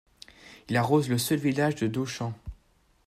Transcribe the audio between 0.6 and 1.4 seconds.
Il arrose le seul